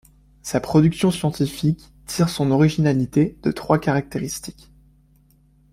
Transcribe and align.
Sa 0.41 0.59
production 0.59 1.11
scientifique 1.11 1.83
tire 2.07 2.27
son 2.29 2.49
originalité 2.49 3.37
de 3.43 3.51
trois 3.51 3.77
caractéristiques. 3.77 4.71